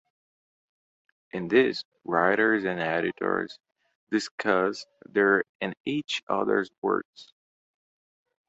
[1.31, 3.59] In this, writers and editors
[4.09, 7.33] discussed their and each other's works.